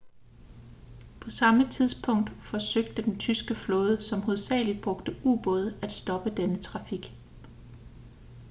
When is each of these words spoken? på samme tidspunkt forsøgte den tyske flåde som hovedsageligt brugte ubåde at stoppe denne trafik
på 1.21 1.29
samme 1.29 1.69
tidspunkt 1.69 2.29
forsøgte 2.43 3.01
den 3.01 3.19
tyske 3.19 3.55
flåde 3.55 4.03
som 4.03 4.21
hovedsageligt 4.21 4.81
brugte 4.83 5.15
ubåde 5.23 5.77
at 5.81 5.91
stoppe 5.91 6.29
denne 6.29 6.59
trafik 6.61 7.15